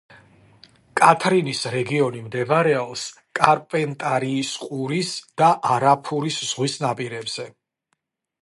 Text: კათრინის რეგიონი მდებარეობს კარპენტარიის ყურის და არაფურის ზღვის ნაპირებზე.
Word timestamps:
კათრინის 0.99 1.59
რეგიონი 1.75 2.21
მდებარეობს 2.29 3.03
კარპენტარიის 3.41 4.55
ყურის 4.65 5.13
და 5.43 5.51
არაფურის 5.77 6.43
ზღვის 6.53 6.81
ნაპირებზე. 6.87 7.51